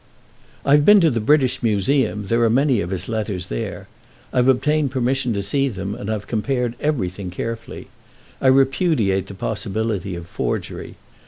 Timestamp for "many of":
2.49-2.89